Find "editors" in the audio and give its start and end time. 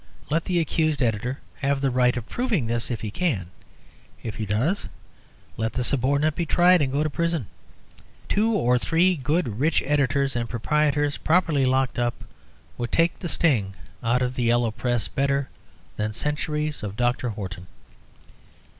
9.85-10.35